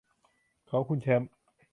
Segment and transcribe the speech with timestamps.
[0.69, 1.29] ของคุณแชมป์